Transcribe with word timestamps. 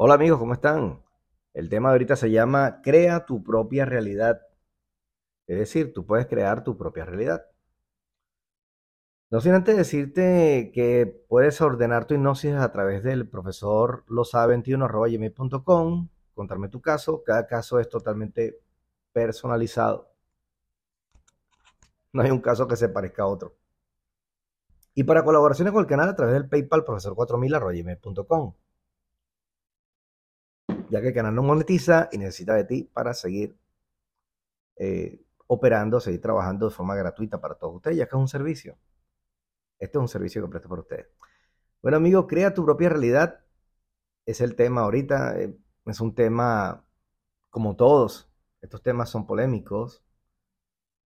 Hola 0.00 0.14
amigos, 0.14 0.38
¿cómo 0.38 0.52
están? 0.52 1.02
El 1.54 1.68
tema 1.68 1.88
de 1.88 1.94
ahorita 1.94 2.14
se 2.14 2.30
llama 2.30 2.82
Crea 2.82 3.26
tu 3.26 3.42
propia 3.42 3.84
realidad. 3.84 4.42
Es 5.48 5.58
decir, 5.58 5.92
tú 5.92 6.06
puedes 6.06 6.26
crear 6.26 6.62
tu 6.62 6.78
propia 6.78 7.04
realidad. 7.04 7.46
No 9.28 9.40
sin 9.40 9.54
antes 9.54 9.76
decirte 9.76 10.70
que 10.72 11.24
puedes 11.28 11.60
ordenar 11.60 12.04
tu 12.04 12.14
hipnosis 12.14 12.54
a 12.54 12.70
través 12.70 13.02
del 13.02 13.28
profesor 13.28 14.04
losa21.com, 14.06 16.08
contarme 16.32 16.68
tu 16.68 16.80
caso. 16.80 17.24
Cada 17.24 17.48
caso 17.48 17.80
es 17.80 17.88
totalmente 17.88 18.60
personalizado. 19.12 20.12
No 22.12 22.22
hay 22.22 22.30
un 22.30 22.40
caso 22.40 22.68
que 22.68 22.76
se 22.76 22.88
parezca 22.88 23.24
a 23.24 23.26
otro. 23.26 23.56
Y 24.94 25.02
para 25.02 25.24
colaboraciones 25.24 25.72
con 25.72 25.80
el 25.80 25.88
canal 25.88 26.08
a 26.08 26.14
través 26.14 26.34
del 26.34 26.48
PayPal 26.48 26.84
profesor4000.com 26.84 28.54
ya 30.90 31.00
que 31.00 31.08
el 31.08 31.14
canal 31.14 31.34
no 31.34 31.42
monetiza 31.42 32.08
y 32.12 32.18
necesita 32.18 32.54
de 32.54 32.64
ti 32.64 32.84
para 32.84 33.14
seguir 33.14 33.56
eh, 34.76 35.20
operando, 35.46 36.00
seguir 36.00 36.20
trabajando 36.20 36.68
de 36.68 36.74
forma 36.74 36.94
gratuita 36.94 37.40
para 37.40 37.54
todos 37.56 37.76
ustedes, 37.76 37.96
ya 37.96 38.06
que 38.06 38.16
es 38.16 38.20
un 38.20 38.28
servicio. 38.28 38.78
Este 39.78 39.98
es 39.98 40.00
un 40.00 40.08
servicio 40.08 40.42
que 40.42 40.48
presto 40.48 40.68
para 40.68 40.82
ustedes. 40.82 41.08
Bueno, 41.82 41.96
amigo, 41.96 42.26
crea 42.26 42.54
tu 42.54 42.64
propia 42.64 42.88
realidad. 42.88 43.40
Es 44.26 44.40
el 44.40 44.56
tema 44.56 44.82
ahorita. 44.82 45.40
Eh, 45.40 45.56
es 45.86 46.00
un 46.00 46.14
tema 46.14 46.84
como 47.50 47.76
todos. 47.76 48.30
Estos 48.60 48.82
temas 48.82 49.10
son 49.10 49.26
polémicos. 49.26 50.04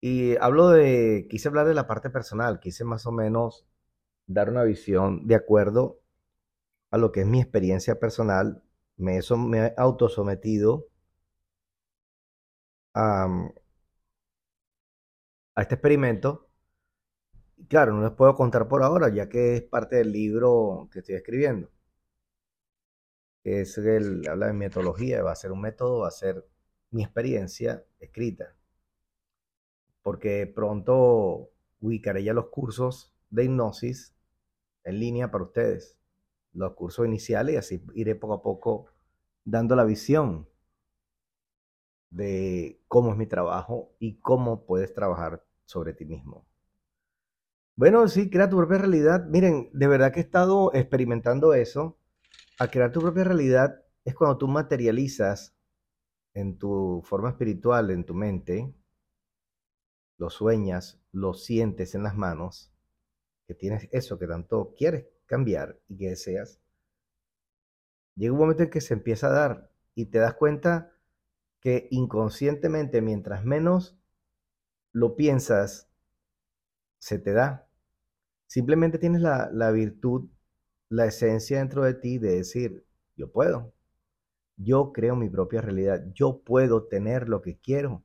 Y 0.01 0.35
hablo 0.37 0.69
de, 0.69 1.27
quise 1.29 1.47
hablar 1.47 1.67
de 1.67 1.73
la 1.73 1.87
parte 1.87 2.09
personal, 2.09 2.59
quise 2.59 2.83
más 2.83 3.05
o 3.07 3.11
menos 3.11 3.65
dar 4.27 4.49
una 4.49 4.63
visión 4.63 5.25
de 5.27 5.35
acuerdo 5.35 5.99
a 6.91 6.97
lo 6.97 7.11
que 7.11 7.21
es 7.21 7.27
mi 7.27 7.41
experiencia 7.41 7.99
personal 7.99 8.64
me, 8.97 9.19
me 9.37 9.57
he 9.67 9.73
autosometido 9.77 10.87
a, 12.93 13.27
a 15.55 15.61
este 15.61 15.75
experimento. 15.75 16.47
Claro, 17.67 17.93
no 17.93 18.01
les 18.01 18.11
puedo 18.11 18.33
contar 18.35 18.67
por 18.67 18.81
ahora, 18.83 19.09
ya 19.09 19.27
que 19.29 19.55
es 19.57 19.61
parte 19.63 19.97
del 19.97 20.11
libro 20.11 20.87
que 20.91 20.99
estoy 20.99 21.15
escribiendo. 21.15 21.69
es 23.45 23.77
el, 23.77 24.27
habla 24.27 24.47
de 24.47 24.53
metodología, 24.53 25.23
va 25.23 25.31
a 25.31 25.35
ser 25.37 25.51
un 25.53 25.61
método, 25.61 25.99
va 25.99 26.09
a 26.09 26.11
ser 26.11 26.45
mi 26.91 27.01
experiencia 27.03 27.85
escrita. 27.99 28.57
Porque 30.03 30.47
pronto 30.47 31.49
ubicaré 31.81 32.23
ya 32.23 32.33
los 32.33 32.47
cursos 32.49 33.13
de 33.29 33.43
hipnosis 33.45 34.15
en 34.83 34.99
línea 34.99 35.31
para 35.31 35.43
ustedes 35.43 35.97
los 36.55 36.73
cursos 36.73 37.05
iniciales 37.05 37.53
y 37.53 37.57
así 37.57 37.85
iré 37.93 38.15
poco 38.15 38.33
a 38.33 38.41
poco 38.41 38.87
dando 39.43 39.75
la 39.75 39.83
visión 39.83 40.47
de 42.09 42.81
cómo 42.87 43.11
es 43.11 43.17
mi 43.17 43.27
trabajo 43.27 43.93
y 43.99 44.19
cómo 44.19 44.65
puedes 44.65 44.93
trabajar 44.93 45.45
sobre 45.65 45.93
ti 45.93 46.05
mismo. 46.05 46.47
Bueno, 47.75 48.07
sí, 48.07 48.29
crea 48.29 48.49
tu 48.49 48.57
propia 48.57 48.77
realidad. 48.77 49.25
Miren, 49.25 49.69
de 49.73 49.87
verdad 49.87 50.13
que 50.13 50.21
he 50.21 50.23
estado 50.23 50.73
experimentando 50.73 51.53
eso. 51.53 51.99
A 52.57 52.69
crear 52.69 52.91
tu 52.91 53.01
propia 53.01 53.25
realidad 53.25 53.83
es 54.05 54.15
cuando 54.15 54.37
tú 54.37 54.47
materializas 54.47 55.53
en 56.33 56.57
tu 56.57 57.01
forma 57.03 57.29
espiritual, 57.29 57.91
en 57.91 58.05
tu 58.05 58.13
mente, 58.13 58.73
lo 60.17 60.29
sueñas, 60.29 61.01
lo 61.11 61.33
sientes 61.33 61.95
en 61.95 62.03
las 62.03 62.15
manos, 62.15 62.71
que 63.45 63.55
tienes 63.55 63.89
eso 63.91 64.17
que 64.17 64.27
tanto 64.27 64.73
quieres 64.77 65.05
cambiar 65.25 65.79
y 65.87 65.97
que 65.97 66.09
deseas, 66.09 66.59
llega 68.15 68.33
un 68.33 68.39
momento 68.39 68.63
en 68.63 68.69
que 68.69 68.81
se 68.81 68.93
empieza 68.93 69.27
a 69.27 69.31
dar 69.31 69.71
y 69.93 70.07
te 70.07 70.19
das 70.19 70.35
cuenta 70.35 70.91
que 71.59 71.87
inconscientemente, 71.91 73.01
mientras 73.01 73.43
menos 73.43 73.97
lo 74.91 75.15
piensas, 75.15 75.89
se 76.99 77.19
te 77.19 77.33
da. 77.33 77.67
Simplemente 78.47 78.99
tienes 78.99 79.21
la, 79.21 79.49
la 79.51 79.71
virtud, 79.71 80.29
la 80.89 81.05
esencia 81.05 81.57
dentro 81.59 81.83
de 81.83 81.95
ti 81.95 82.17
de 82.17 82.37
decir, 82.37 82.85
yo 83.15 83.31
puedo. 83.31 83.73
Yo 84.57 84.93
creo 84.93 85.15
mi 85.15 85.29
propia 85.29 85.61
realidad. 85.61 86.05
Yo 86.13 86.41
puedo 86.43 86.85
tener 86.85 87.27
lo 87.27 87.41
que 87.41 87.57
quiero. 87.57 88.03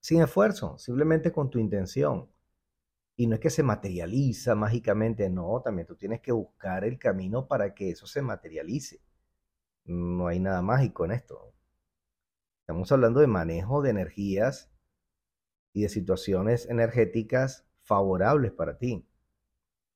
Sin 0.00 0.22
esfuerzo, 0.22 0.78
simplemente 0.78 1.32
con 1.32 1.50
tu 1.50 1.58
intención. 1.58 2.28
Y 3.16 3.26
no 3.26 3.34
es 3.34 3.40
que 3.40 3.50
se 3.50 3.62
materializa 3.62 4.54
mágicamente, 4.54 5.30
no, 5.30 5.60
también 5.62 5.86
tú 5.86 5.96
tienes 5.96 6.20
que 6.20 6.32
buscar 6.32 6.84
el 6.84 6.98
camino 6.98 7.46
para 7.46 7.74
que 7.74 7.90
eso 7.90 8.06
se 8.06 8.22
materialice. 8.22 9.00
No 9.84 10.26
hay 10.28 10.40
nada 10.40 10.62
mágico 10.62 11.04
en 11.04 11.12
esto. 11.12 11.54
Estamos 12.60 12.90
hablando 12.90 13.20
de 13.20 13.26
manejo 13.26 13.82
de 13.82 13.90
energías 13.90 14.70
y 15.72 15.82
de 15.82 15.88
situaciones 15.88 16.68
energéticas 16.68 17.66
favorables 17.82 18.52
para 18.52 18.78
ti, 18.78 19.06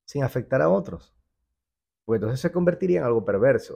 sin 0.05 0.23
afectar 0.23 0.63
a 0.63 0.69
otros. 0.69 1.15
Pues 2.05 2.19
entonces 2.19 2.41
se 2.41 2.53
convertiría 2.53 3.01
en 3.01 3.07
algo 3.07 3.25
perverso. 3.25 3.75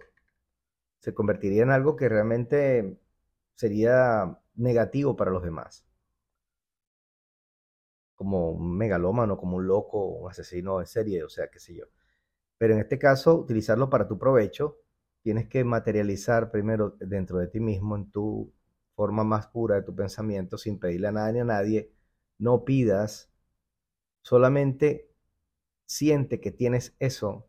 Se 1.01 1.15
convertiría 1.15 1.63
en 1.65 1.71
algo 1.71 1.97
que 1.97 2.09
realmente 2.09 3.01
sería 3.57 4.39
negativo 4.55 5.17
para 5.17 5.31
los 5.31 5.43
demás 5.43 5.85
como 8.23 8.53
un 8.53 8.77
megalómano, 8.77 9.37
como 9.37 9.57
un 9.57 9.67
loco, 9.67 10.07
un 10.07 10.31
asesino 10.31 10.79
en 10.79 10.87
serie, 10.87 11.25
o 11.25 11.29
sea, 11.29 11.49
qué 11.49 11.59
sé 11.59 11.75
yo. 11.75 11.87
Pero 12.59 12.75
en 12.75 12.81
este 12.81 12.99
caso, 12.99 13.37
utilizarlo 13.37 13.91
para 13.91 14.07
tu 14.07 14.17
provecho, 14.17 14.79
tienes 15.23 15.49
que 15.49 15.65
materializar 15.65 16.53
primero 16.53 16.97
dentro 17.01 17.39
de 17.39 17.49
ti 17.49 17.59
mismo, 17.61 17.97
en 17.97 18.13
tu 18.13 18.53
forma 18.95 19.25
más 19.25 19.49
pura 19.49 19.75
de 19.77 19.83
tu 19.83 19.95
pensamiento, 19.97 20.57
sin 20.57 20.79
pedirle 20.79 21.09
a 21.09 21.13
nadie 21.13 21.33
ni 21.35 21.41
a 21.41 21.45
nadie. 21.45 21.93
No 22.39 22.65
pidas, 22.65 23.33
solamente 24.23 25.11
siente 25.87 26.41
que 26.41 26.53
tienes 26.53 26.95
eso 27.01 27.49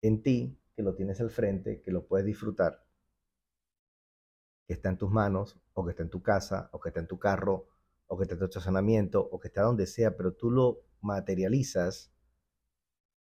en 0.00 0.22
ti, 0.22 0.58
que 0.74 0.82
lo 0.82 0.94
tienes 0.94 1.20
al 1.20 1.30
frente, 1.30 1.82
que 1.82 1.90
lo 1.92 2.06
puedes 2.06 2.24
disfrutar, 2.26 2.86
que 4.66 4.72
está 4.72 4.88
en 4.88 4.96
tus 4.96 5.10
manos, 5.10 5.58
o 5.74 5.84
que 5.84 5.90
está 5.90 6.04
en 6.04 6.10
tu 6.10 6.22
casa, 6.22 6.70
o 6.72 6.80
que 6.80 6.88
está 6.88 7.00
en 7.00 7.08
tu 7.08 7.18
carro, 7.18 7.68
o 8.12 8.16
que 8.16 8.24
esté 8.24 8.34
en 8.34 8.40
tu 8.40 8.44
estacionamiento, 8.46 9.20
o 9.20 9.38
que 9.38 9.48
esté 9.48 9.60
donde 9.60 9.86
sea, 9.86 10.16
pero 10.16 10.32
tú 10.32 10.50
lo 10.50 10.80
materializas 11.00 12.12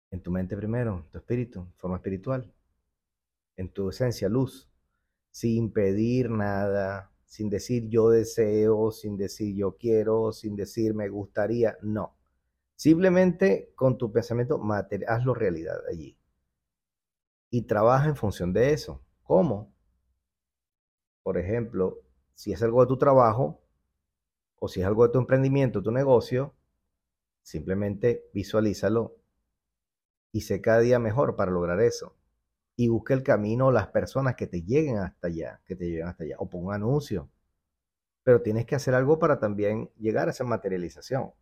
en 0.09 0.19
tu 0.19 0.31
mente 0.31 0.57
primero, 0.57 0.97
en 0.97 1.11
tu 1.11 1.19
espíritu, 1.19 1.67
forma 1.77 1.97
espiritual, 1.97 2.51
en 3.55 3.71
tu 3.71 3.89
esencia, 3.89 4.27
luz, 4.29 4.67
sin 5.29 5.71
pedir 5.71 6.31
nada, 6.31 7.11
sin 7.23 7.51
decir 7.51 7.87
yo 7.87 8.09
deseo, 8.09 8.91
sin 8.91 9.15
decir 9.15 9.55
yo 9.55 9.77
quiero, 9.77 10.31
sin 10.31 10.55
decir 10.55 10.95
me 10.95 11.07
gustaría, 11.07 11.77
no. 11.83 12.17
Simplemente 12.75 13.71
con 13.75 13.99
tu 13.99 14.11
pensamiento 14.11 14.59
hazlo 15.07 15.35
realidad 15.35 15.77
allí. 15.87 16.17
Y 17.51 17.67
trabaja 17.67 18.09
en 18.09 18.15
función 18.15 18.53
de 18.53 18.73
eso. 18.73 19.03
¿Cómo? 19.21 19.71
Por 21.21 21.37
ejemplo, 21.37 22.01
si 22.33 22.51
es 22.51 22.63
algo 22.63 22.81
de 22.81 22.87
tu 22.87 22.97
trabajo, 22.97 23.62
o 24.63 24.69
si 24.69 24.79
es 24.79 24.87
algo 24.87 25.05
de 25.05 25.11
tu 25.11 25.19
emprendimiento, 25.19 25.83
tu 25.83 25.91
negocio, 25.91 26.55
simplemente 27.41 28.29
visualízalo 28.33 29.17
y 30.31 30.39
sé 30.39 30.61
cada 30.61 30.79
día 30.79 30.99
mejor 30.99 31.35
para 31.35 31.51
lograr 31.51 31.81
eso. 31.81 32.15
Y 32.77 32.87
busca 32.87 33.13
el 33.13 33.23
camino, 33.23 33.73
las 33.73 33.87
personas 33.87 34.35
que 34.37 34.47
te 34.47 34.61
lleguen 34.61 34.99
hasta 34.99 35.27
allá, 35.27 35.59
que 35.65 35.75
te 35.75 35.83
lleguen 35.83 36.07
hasta 36.07 36.23
allá, 36.23 36.37
o 36.39 36.49
pon 36.49 36.67
un 36.67 36.73
anuncio. 36.73 37.29
Pero 38.23 38.41
tienes 38.41 38.65
que 38.65 38.75
hacer 38.75 38.95
algo 38.95 39.19
para 39.19 39.37
también 39.37 39.91
llegar 39.97 40.29
a 40.29 40.31
esa 40.31 40.45
materialización. 40.45 41.33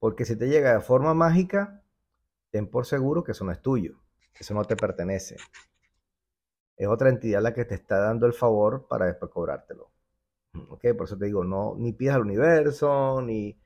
Porque 0.00 0.24
si 0.24 0.34
te 0.34 0.48
llega 0.48 0.74
de 0.74 0.80
forma 0.80 1.14
mágica, 1.14 1.84
ten 2.50 2.66
por 2.66 2.84
seguro 2.84 3.22
que 3.22 3.30
eso 3.30 3.44
no 3.44 3.52
es 3.52 3.62
tuyo, 3.62 4.00
eso 4.40 4.54
no 4.54 4.64
te 4.64 4.74
pertenece. 4.74 5.36
Es 6.76 6.88
otra 6.88 7.10
entidad 7.10 7.40
la 7.40 7.54
que 7.54 7.64
te 7.64 7.76
está 7.76 7.98
dando 7.98 8.26
el 8.26 8.32
favor 8.32 8.88
para 8.88 9.06
después 9.06 9.30
cobrártelo. 9.30 9.92
¿Ok? 10.68 10.84
Por 10.96 11.06
eso 11.06 11.16
te 11.18 11.26
digo, 11.26 11.44
no, 11.44 11.74
ni 11.78 11.92
pidas 11.92 12.16
al 12.16 12.22
universo, 12.22 13.20
ni, 13.22 13.58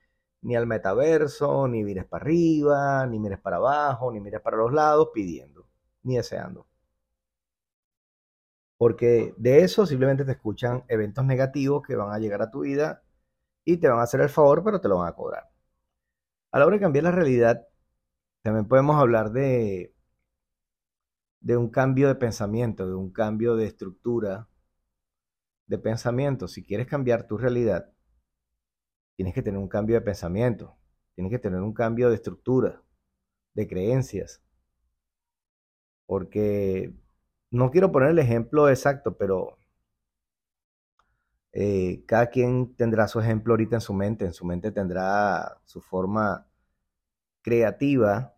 ni 0.42 0.56
al 0.56 0.66
metaverso, 0.66 1.68
ni 1.68 1.84
mires 1.84 2.04
para 2.06 2.24
arriba, 2.24 3.06
ni 3.06 3.18
mires 3.18 3.40
para 3.40 3.56
abajo, 3.56 4.12
ni 4.12 4.20
mires 4.20 4.40
para 4.40 4.56
los 4.56 4.72
lados 4.72 5.10
pidiendo, 5.14 5.68
ni 6.02 6.16
deseando. 6.16 6.66
Porque 8.78 9.34
de 9.36 9.60
eso 9.64 9.84
simplemente 9.86 10.24
te 10.24 10.32
escuchan 10.32 10.84
eventos 10.88 11.24
negativos 11.24 11.82
que 11.82 11.94
van 11.96 12.12
a 12.12 12.18
llegar 12.18 12.40
a 12.42 12.50
tu 12.50 12.60
vida 12.60 13.02
y 13.64 13.78
te 13.78 13.88
van 13.88 14.00
a 14.00 14.04
hacer 14.04 14.20
el 14.22 14.28
favor, 14.30 14.64
pero 14.64 14.80
te 14.80 14.88
lo 14.88 14.98
van 14.98 15.08
a 15.08 15.14
cobrar. 15.14 15.50
A 16.50 16.58
la 16.58 16.66
hora 16.66 16.74
de 16.76 16.80
cambiar 16.80 17.04
la 17.04 17.12
realidad, 17.12 17.68
también 18.42 18.68
podemos 18.68 18.96
hablar 19.00 19.32
de, 19.32 19.94
de 21.40 21.56
un 21.56 21.70
cambio 21.70 22.08
de 22.08 22.14
pensamiento, 22.16 22.86
de 22.86 22.94
un 22.94 23.10
cambio 23.10 23.56
de 23.56 23.66
estructura, 23.66 24.48
de 25.66 25.78
pensamiento. 25.78 26.48
Si 26.48 26.62
quieres 26.62 26.86
cambiar 26.86 27.26
tu 27.26 27.36
realidad, 27.38 27.92
tienes 29.16 29.34
que 29.34 29.42
tener 29.42 29.58
un 29.58 29.68
cambio 29.68 29.96
de 29.96 30.02
pensamiento, 30.02 30.76
tienes 31.14 31.30
que 31.30 31.38
tener 31.38 31.60
un 31.60 31.72
cambio 31.72 32.08
de 32.08 32.16
estructura, 32.16 32.82
de 33.54 33.66
creencias. 33.66 34.42
Porque 36.06 36.94
no 37.50 37.70
quiero 37.70 37.90
poner 37.92 38.10
el 38.10 38.18
ejemplo 38.18 38.68
exacto, 38.68 39.16
pero 39.16 39.58
eh, 41.52 42.04
cada 42.06 42.28
quien 42.28 42.74
tendrá 42.76 43.08
su 43.08 43.18
ejemplo 43.18 43.54
ahorita 43.54 43.76
en 43.76 43.80
su 43.80 43.94
mente, 43.94 44.24
en 44.26 44.32
su 44.34 44.44
mente 44.44 44.72
tendrá 44.72 45.58
su 45.64 45.80
forma 45.80 46.46
creativa, 47.42 48.36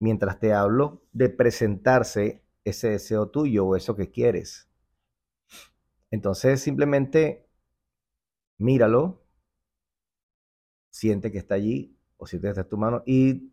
mientras 0.00 0.38
te 0.40 0.52
hablo, 0.52 1.02
de 1.12 1.28
presentarse 1.28 2.42
ese 2.64 2.90
deseo 2.90 3.28
tuyo 3.28 3.66
o 3.66 3.76
eso 3.76 3.94
que 3.94 4.10
quieres. 4.10 4.68
Entonces 6.14 6.60
simplemente 6.60 7.44
míralo, 8.56 9.26
siente 10.88 11.32
que 11.32 11.38
está 11.38 11.56
allí 11.56 11.98
o 12.18 12.28
siente 12.28 12.46
que 12.46 12.50
está 12.50 12.60
en 12.60 12.68
tu 12.68 12.78
mano 12.78 13.02
y 13.04 13.52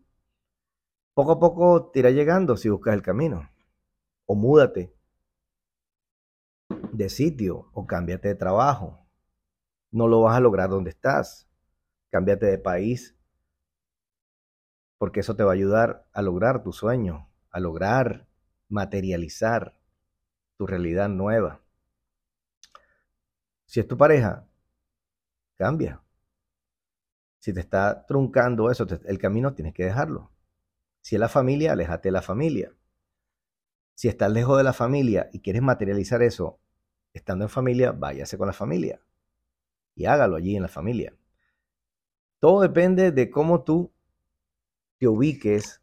poco 1.16 1.32
a 1.32 1.40
poco 1.40 1.90
te 1.90 2.02
irá 2.02 2.12
llegando 2.12 2.58
si 2.58 2.70
buscas 2.70 2.94
el 2.94 3.02
camino. 3.02 3.50
O 4.28 4.36
múdate 4.36 4.96
de 6.94 7.10
sitio 7.10 7.72
o 7.74 7.88
cámbiate 7.88 8.28
de 8.28 8.36
trabajo. 8.36 9.08
No 9.90 10.08
lo 10.08 10.22
vas 10.22 10.38
a 10.38 10.40
lograr 10.40 10.70
donde 10.70 10.92
estás. 10.92 11.50
Cámbiate 12.12 12.46
de 12.46 12.60
país. 12.60 13.18
Porque 15.00 15.22
eso 15.22 15.36
te 15.36 15.44
va 15.44 15.50
a 15.50 15.56
ayudar 15.56 16.08
a 16.14 16.22
lograr 16.22 16.62
tu 16.62 16.74
sueño, 16.74 17.28
a 17.50 17.60
lograr 17.60 18.28
materializar 18.70 19.82
tu 20.58 20.68
realidad 20.68 21.10
nueva. 21.10 21.61
Si 23.72 23.80
es 23.80 23.88
tu 23.88 23.96
pareja, 23.96 24.46
cambia. 25.56 26.04
Si 27.40 27.54
te 27.54 27.62
está 27.62 28.06
truncando 28.06 28.70
eso, 28.70 28.86
el 29.06 29.18
camino 29.18 29.54
tienes 29.54 29.74
que 29.74 29.86
dejarlo. 29.86 30.30
Si 31.00 31.16
es 31.16 31.22
la 31.22 31.30
familia, 31.30 31.72
aléjate 31.72 32.10
de 32.10 32.12
la 32.12 32.22
familia. 32.22 32.76
Si 33.94 34.10
estás 34.10 34.30
lejos 34.30 34.58
de 34.58 34.66
la 34.66 34.74
familia 34.74 35.30
y 35.32 35.40
quieres 35.40 35.62
materializar 35.62 36.22
eso 36.22 36.60
estando 37.14 37.46
en 37.46 37.50
familia, 37.50 37.94
váyase 37.94 38.38
con 38.38 38.48
la 38.48 38.52
familia 38.52 39.00
y 39.96 40.04
hágalo 40.04 40.36
allí 40.36 40.58
en 40.58 40.64
la 40.64 40.68
familia. 40.68 41.16
Todo 42.40 42.60
depende 42.60 43.14
de 43.14 43.30
cómo 43.30 43.64
tú 43.64 43.94
te 44.98 45.08
ubiques 45.08 45.82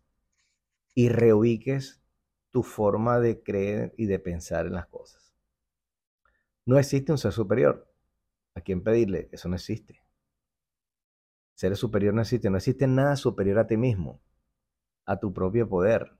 y 0.94 1.08
reubiques 1.08 2.02
tu 2.50 2.62
forma 2.62 3.19
de 3.19 3.43
creer 3.43 3.94
y 3.96 4.05
de 4.05 4.19
pensar 4.19 4.67
en 4.67 4.75
las 4.75 4.88
cosas. 4.88 5.28
No 6.69 6.79
existe 6.79 7.12
un 7.12 7.17
ser 7.17 7.32
superior. 7.32 7.91
¿A 8.55 8.61
quién 8.61 8.82
pedirle? 8.82 9.31
Eso 9.32 9.49
no 9.49 9.55
existe. 9.55 10.03
Ser 11.55 11.75
superior 11.79 12.12
no 12.12 12.20
existe. 12.20 12.50
No 12.50 12.59
existe 12.59 12.87
nada 12.87 13.17
superior 13.17 13.59
a 13.59 13.67
ti 13.67 13.79
mismo, 13.79 14.20
a 15.06 15.19
tu 15.19 15.32
propio 15.32 15.67
poder. 15.67 16.12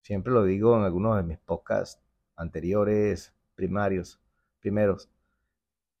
Siempre 0.00 0.32
lo 0.32 0.42
digo 0.42 0.76
en 0.76 0.82
algunos 0.82 1.16
de 1.16 1.22
mis 1.22 1.38
podcasts 1.38 2.02
anteriores, 2.34 3.32
primarios, 3.54 4.20
primeros. 4.58 5.08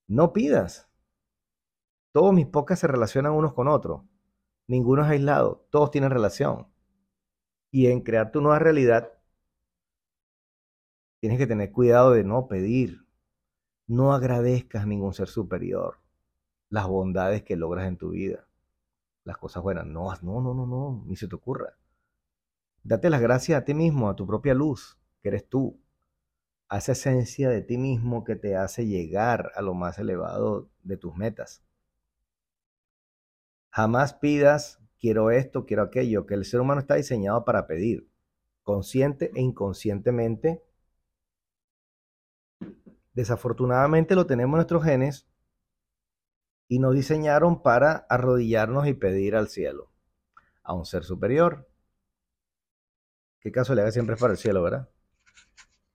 No 0.08 0.32
pidas. 0.32 0.90
Todos 2.10 2.34
mis 2.34 2.46
podcasts 2.46 2.80
se 2.80 2.88
relacionan 2.88 3.34
unos 3.34 3.52
con 3.52 3.68
otros. 3.68 4.02
Ninguno 4.66 5.04
es 5.04 5.10
aislado. 5.10 5.64
Todos 5.70 5.92
tienen 5.92 6.10
relación. 6.10 6.66
Y 7.70 7.86
en 7.86 8.00
crear 8.00 8.32
tu 8.32 8.40
nueva 8.40 8.58
realidad, 8.58 9.12
tienes 11.20 11.38
que 11.38 11.46
tener 11.46 11.70
cuidado 11.70 12.10
de 12.10 12.24
no 12.24 12.48
pedir. 12.48 13.11
No 13.92 14.14
agradezcas 14.14 14.84
a 14.84 14.86
ningún 14.86 15.12
ser 15.12 15.28
superior 15.28 15.98
las 16.70 16.88
bondades 16.88 17.42
que 17.42 17.56
logras 17.56 17.86
en 17.86 17.98
tu 17.98 18.12
vida. 18.12 18.48
Las 19.22 19.36
cosas 19.36 19.62
buenas. 19.62 19.84
No, 19.84 20.10
no, 20.22 20.40
no, 20.40 20.54
no, 20.54 20.66
no, 20.66 21.04
ni 21.06 21.14
se 21.14 21.28
te 21.28 21.36
ocurra. 21.36 21.76
Date 22.82 23.10
las 23.10 23.20
gracias 23.20 23.60
a 23.60 23.66
ti 23.66 23.74
mismo, 23.74 24.08
a 24.08 24.16
tu 24.16 24.26
propia 24.26 24.54
luz, 24.54 24.98
que 25.20 25.28
eres 25.28 25.46
tú. 25.46 25.78
A 26.70 26.78
esa 26.78 26.92
esencia 26.92 27.50
de 27.50 27.60
ti 27.60 27.76
mismo 27.76 28.24
que 28.24 28.34
te 28.34 28.56
hace 28.56 28.86
llegar 28.86 29.52
a 29.56 29.60
lo 29.60 29.74
más 29.74 29.98
elevado 29.98 30.70
de 30.82 30.96
tus 30.96 31.14
metas. 31.14 31.62
Jamás 33.68 34.14
pidas 34.14 34.80
quiero 34.98 35.30
esto, 35.30 35.66
quiero 35.66 35.82
aquello, 35.82 36.24
que 36.24 36.32
el 36.32 36.46
ser 36.46 36.62
humano 36.62 36.80
está 36.80 36.94
diseñado 36.94 37.44
para 37.44 37.66
pedir, 37.66 38.08
consciente 38.62 39.30
e 39.34 39.42
inconscientemente. 39.42 40.62
Desafortunadamente 43.14 44.14
lo 44.14 44.26
tenemos 44.26 44.54
en 44.54 44.58
nuestros 44.58 44.84
genes 44.84 45.26
y 46.68 46.78
nos 46.78 46.94
diseñaron 46.94 47.62
para 47.62 48.06
arrodillarnos 48.08 48.86
y 48.86 48.94
pedir 48.94 49.36
al 49.36 49.48
cielo, 49.48 49.90
a 50.62 50.72
un 50.72 50.86
ser 50.86 51.04
superior. 51.04 51.68
Qué 53.40 53.52
casualidad 53.52 53.86
que 53.86 53.92
siempre 53.92 54.14
es 54.14 54.20
para 54.20 54.32
el 54.32 54.38
cielo, 54.38 54.62
¿verdad? 54.62 54.88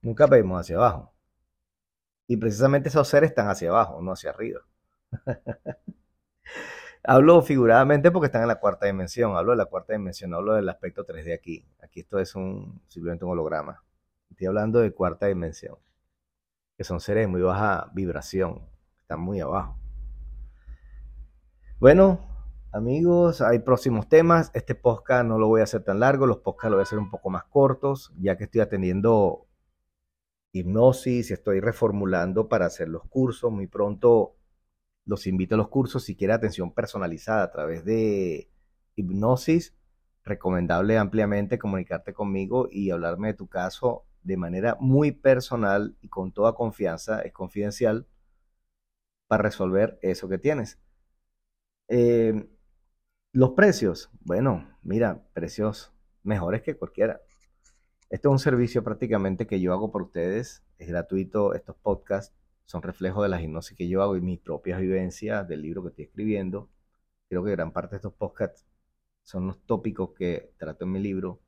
Nunca 0.02 0.28
pedimos 0.28 0.62
hacia 0.62 0.76
abajo. 0.76 1.14
Y 2.28 2.38
precisamente 2.38 2.90
esos 2.90 3.08
seres 3.08 3.30
están 3.30 3.50
hacia 3.50 3.70
abajo, 3.70 4.02
no 4.02 4.12
hacia 4.12 4.30
arriba. 4.30 4.62
Hablo 7.04 7.42
figuradamente 7.42 8.12
porque 8.12 8.26
están 8.26 8.42
en 8.42 8.50
la 8.50 8.60
cuarta 8.60 8.86
dimensión. 8.86 9.38
Hablo 9.38 9.52
de 9.52 9.58
la 9.58 9.66
cuarta 9.66 9.94
dimensión, 9.94 10.34
hablo 10.34 10.54
del 10.54 10.68
aspecto 10.68 11.06
3D 11.06 11.34
aquí. 11.34 11.66
Aquí 11.82 12.02
esto 12.02 12.20
es 12.20 12.36
un, 12.36 12.82
simplemente 12.90 13.24
un 13.24 13.32
holograma. 13.32 13.82
Estoy 14.30 14.48
hablando 14.48 14.80
de 14.80 14.92
cuarta 14.92 15.28
dimensión, 15.28 15.78
que 16.78 16.84
son 16.84 17.00
seres 17.00 17.24
de 17.24 17.28
muy 17.28 17.42
baja 17.42 17.90
vibración, 17.94 18.62
están 19.02 19.20
muy 19.20 19.40
abajo. 19.40 19.80
Bueno, 21.80 22.20
amigos, 22.72 23.42
hay 23.42 23.60
próximos 23.60 24.08
temas. 24.08 24.52
Este 24.54 24.76
podcast 24.76 25.26
no 25.26 25.40
lo 25.40 25.48
voy 25.48 25.62
a 25.62 25.64
hacer 25.64 25.84
tan 25.84 26.00
largo, 26.00 26.28
los 26.28 26.38
podcasts 26.38 26.70
lo 26.70 26.78
voy 26.78 26.82
a 26.82 26.84
hacer 26.84 27.00
un 27.00 27.10
poco 27.10 27.32
más 27.32 27.46
cortos, 27.46 28.14
ya 28.20 28.38
que 28.38 28.44
estoy 28.44 28.62
atendiendo 28.62 29.48
hipnosis 30.52 31.32
y 31.32 31.34
estoy 31.34 31.60
reformulando 31.62 32.48
para 32.48 32.68
hacer 32.68 32.90
los 32.90 33.04
cursos. 33.06 33.52
Muy 33.52 33.66
pronto 33.66 34.36
los 35.06 35.26
invito 35.26 35.56
a 35.56 35.58
los 35.58 35.70
cursos 35.70 36.04
si 36.04 36.16
quiere 36.16 36.34
atención 36.34 36.74
personalizada 36.74 37.44
a 37.44 37.52
través 37.52 37.86
de 37.86 38.52
hipnosis. 38.96 39.76
Recomendable 40.24 40.98
ampliamente 40.98 41.58
comunicarte 41.58 42.14
conmigo 42.14 42.68
y 42.70 42.92
hablarme 42.92 43.30
de 43.30 43.34
tu 43.34 43.48
caso 43.48 44.06
de 44.28 44.38
manera 44.38 44.78
muy 44.82 45.12
personal 45.14 45.96
y 46.02 46.10
con 46.10 46.34
toda 46.34 46.54
confianza, 46.54 47.22
es 47.22 47.32
confidencial, 47.32 48.06
para 49.28 49.44
resolver 49.44 49.98
eso 50.02 50.28
que 50.28 50.38
tienes. 50.38 50.80
Eh, 51.88 52.50
los 53.32 53.52
precios, 53.52 54.10
bueno, 54.20 54.68
mira, 54.84 55.24
precios 55.34 55.94
mejores 56.24 56.62
que 56.62 56.76
cualquiera. 56.76 57.22
Este 58.10 58.28
es 58.28 58.32
un 58.32 58.40
servicio 58.40 58.84
prácticamente 58.84 59.48
que 59.48 59.62
yo 59.62 59.74
hago 59.74 59.92
por 59.92 60.02
ustedes, 60.02 60.64
es 60.78 60.90
gratuito, 60.90 61.54
estos 61.54 61.78
podcasts 61.78 62.36
son 62.66 62.82
reflejos 62.82 63.24
de 63.24 63.30
la 63.30 63.42
hipnosis 63.42 63.78
que 63.78 63.88
yo 63.88 64.02
hago 64.02 64.18
y 64.18 64.22
mis 64.22 64.40
propias 64.40 64.82
vivencias 64.82 65.48
del 65.48 65.62
libro 65.62 65.84
que 65.84 65.90
estoy 65.90 66.06
escribiendo. 66.06 66.70
Creo 67.30 67.44
que 67.46 67.52
gran 67.52 67.72
parte 67.72 67.92
de 67.92 67.98
estos 67.98 68.14
podcasts 68.14 68.66
son 69.24 69.48
los 69.48 69.60
tópicos 69.66 70.12
que 70.18 70.54
trato 70.58 70.84
en 70.84 70.92
mi 70.92 71.00
libro. 71.00 71.40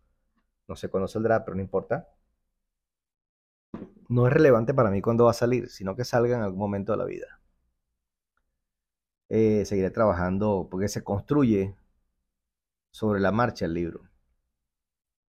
No 0.68 0.78
sé 0.78 0.90
cuándo 0.90 1.08
saldrá, 1.10 1.44
pero 1.44 1.56
no 1.56 1.62
importa. 1.62 2.08
No 4.10 4.28
es 4.28 4.34
relevante 4.34 4.74
para 4.74 4.90
mí 4.92 5.02
cuándo 5.02 5.26
va 5.26 5.32
a 5.32 5.34
salir, 5.34 5.70
sino 5.70 5.96
que 5.96 6.04
salga 6.04 6.36
en 6.36 6.44
algún 6.44 6.60
momento 6.60 6.92
de 6.92 6.98
la 6.98 7.06
vida. 7.06 7.40
Eh, 9.30 9.64
seguiré 9.66 9.92
trabajando 9.92 10.68
porque 10.70 10.88
se 10.88 11.04
construye 11.04 11.76
sobre 12.92 13.20
la 13.20 13.32
marcha 13.32 13.66
el 13.66 13.74
libro. 13.74 14.10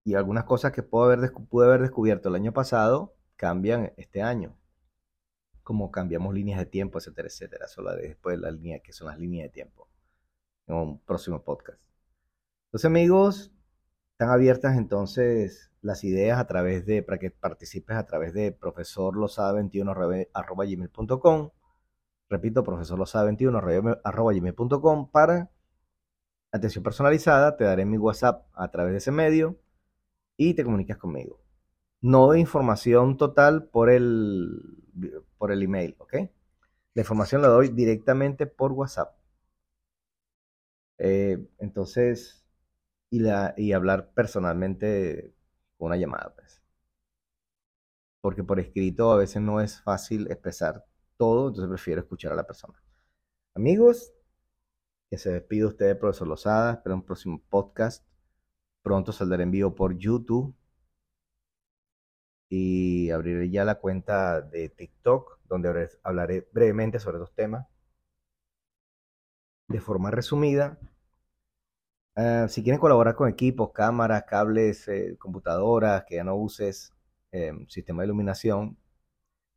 Y 0.06 0.16
algunas 0.16 0.46
cosas 0.46 0.72
que 0.72 0.82
pude 0.84 1.16
haber, 1.16 1.82
descubierto 1.82 2.30
el 2.30 2.36
año 2.36 2.54
pasado 2.54 3.14
cambian 3.36 3.94
este 3.98 4.22
año 4.22 4.56
como 5.64 5.92
cambiamos 5.92 6.34
líneas 6.34 6.60
de 6.60 6.66
tiempo, 6.66 6.98
etcétera, 6.98 7.28
etcétera. 7.28 7.68
Solo 7.68 7.96
después 7.96 8.38
de 8.38 8.42
la 8.42 8.52
línea 8.52 8.80
que 8.80 8.92
son 8.92 9.08
las 9.08 9.20
líneas 9.20 9.50
de 9.50 9.50
tiempo. 9.54 9.88
En 10.68 10.76
un 10.76 11.00
próximo 11.00 11.44
podcast. 11.44 11.80
Entonces, 12.68 12.86
amigos, 12.86 13.52
están 14.20 14.34
abiertas 14.34 14.78
entonces 14.78 15.72
las 15.82 16.04
ideas 16.04 16.40
a 16.40 16.46
través 16.46 16.86
de, 16.86 17.02
para 17.04 17.20
que 17.20 17.32
participes 17.32 17.96
a 17.96 18.06
través 18.06 18.34
de 18.34 18.54
profesorlosada21 18.60 21.52
Repito, 22.30 22.66
profesorlosada21 22.66 25.10
para 25.10 25.50
atención 26.52 26.84
personalizada. 26.84 27.56
Te 27.56 27.64
daré 27.64 27.86
mi 27.86 27.98
WhatsApp 27.98 28.46
a 28.56 28.70
través 28.72 28.92
de 28.92 28.98
ese 28.98 29.12
medio 29.12 29.58
y 30.36 30.54
te 30.54 30.66
comunicas 30.66 30.98
conmigo. 30.98 31.40
No 32.02 32.26
doy 32.28 32.42
información 32.42 33.16
total 33.16 33.70
por 33.70 33.90
el, 33.90 34.84
por 35.38 35.54
el 35.54 35.64
email, 35.64 35.96
¿ok? 35.98 36.16
La 36.94 37.04
información 37.04 37.42
la 37.42 37.48
doy 37.48 37.70
directamente 37.70 38.48
por 38.48 38.74
WhatsApp. 38.74 39.16
Eh, 40.98 41.48
entonces, 41.60 42.39
y, 43.10 43.20
la, 43.20 43.54
y 43.58 43.74
hablar 43.74 44.12
personalmente 44.14 45.34
una 45.78 45.98
llamada, 45.98 46.34
pues. 46.36 46.62
Porque 48.22 48.44
por 48.44 48.60
escrito 48.60 49.12
a 49.12 49.18
veces 49.18 49.42
no 49.42 49.62
es 49.62 49.82
fácil 49.82 50.30
expresar 50.32 50.86
todo, 51.18 51.50
entonces 51.50 51.70
prefiero 51.70 52.02
escuchar 52.02 52.32
a 52.34 52.36
la 52.36 52.48
persona. 52.48 52.82
Amigos, 53.56 54.14
que 55.10 55.18
se 55.18 55.32
despide 55.32 55.66
usted, 55.66 56.00
profesor 56.00 56.28
Lozada. 56.28 56.74
Espero 56.74 56.96
un 56.96 57.06
próximo 57.06 57.42
podcast 57.50 58.10
Pronto 58.82 59.12
saldrá 59.12 59.44
en 59.44 59.52
vivo 59.52 59.76
por 59.76 59.98
YouTube. 59.98 60.56
Y 62.50 63.12
abriré 63.12 63.50
ya 63.50 63.64
la 63.64 63.76
cuenta 63.80 64.42
de 64.42 64.70
TikTok, 64.70 65.40
donde 65.46 65.90
hablaré 66.04 66.48
brevemente 66.52 67.00
sobre 67.00 67.20
dos 67.20 67.34
temas. 67.36 67.68
De 69.68 69.80
forma 69.80 70.10
resumida, 70.10 70.80
eh, 72.16 72.46
si 72.50 72.64
quieren 72.64 72.80
colaborar 72.80 73.16
con 73.16 73.30
equipos, 73.30 73.72
cámaras, 73.72 74.24
cables, 74.26 74.88
eh, 74.88 75.16
computadoras, 75.18 76.04
que 76.06 76.16
ya 76.16 76.24
no 76.24 76.36
uses, 76.36 76.94
eh, 77.32 77.54
sistema 77.68 78.02
de 78.02 78.08
iluminación, 78.08 78.78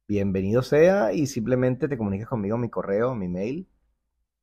bienvenido 0.09 0.63
sea 0.63 1.13
y 1.13 1.27
simplemente 1.27 1.89
te 1.89 1.99
comuniques 1.99 2.29
conmigo 2.29 2.59
mi 2.59 2.71
correo, 2.71 3.15
mi 3.15 3.29
mail. 3.29 3.69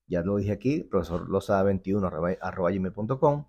Ya 0.07 0.21
lo 0.23 0.37
dije 0.37 0.51
aquí, 0.53 0.83
profesor 0.83 1.27
21 1.65 2.07
arroba 2.41 2.71
gmail.com 2.71 3.45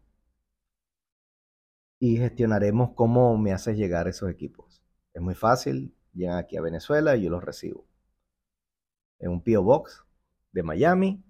y 2.01 2.17
gestionaremos 2.17 2.91
cómo 2.95 3.37
me 3.39 3.53
haces 3.53 3.77
llegar 3.77 4.09
esos 4.09 4.31
equipos. 4.31 4.83
Es 5.15 5.23
muy 5.23 5.35
fácil, 5.35 5.95
llegan 6.15 6.39
aquí 6.39 6.57
a 6.57 6.63
Venezuela 6.63 7.17
y 7.17 7.23
yo 7.25 7.31
los 7.31 7.45
recibo. 7.45 7.87
En 9.19 9.31
un 9.31 9.43
PO 9.43 9.63
Box 9.63 10.05
de 10.53 10.63
Miami 10.63 11.23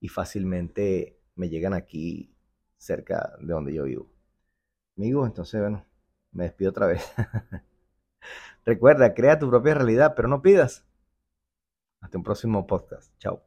y 0.00 0.08
fácilmente 0.08 1.18
me 1.34 1.48
llegan 1.48 1.72
aquí 1.74 2.34
cerca 2.78 3.34
de 3.40 3.52
donde 3.52 3.74
yo 3.74 3.84
vivo. 3.84 4.10
Amigos, 4.96 5.28
entonces, 5.28 5.60
bueno, 5.60 5.84
me 6.32 6.44
despido 6.44 6.70
otra 6.70 6.86
vez. 6.86 7.12
Recuerda, 8.64 9.14
crea 9.14 9.38
tu 9.38 9.48
propia 9.48 9.74
realidad, 9.74 10.14
pero 10.16 10.28
no 10.28 10.42
pidas. 10.42 10.84
Hasta 12.00 12.18
un 12.18 12.24
próximo 12.24 12.66
podcast. 12.66 13.12
Chao. 13.18 13.42